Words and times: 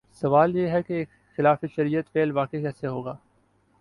سوال 0.21 0.55
یہ 0.55 0.67
ہے 0.67 0.81
کہ 0.83 0.93
ایک 0.93 1.09
خلاف 1.37 1.63
شریعت 1.75 2.11
فعل 2.13 2.31
واقع 2.31 2.57
کیسے 2.57 2.87
ہوگا؟ 2.87 3.15